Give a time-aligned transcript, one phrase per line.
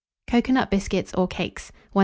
[0.25, 1.69] COCOA NUT BISCUITS OR CAKES.
[1.93, 1.99] 1740.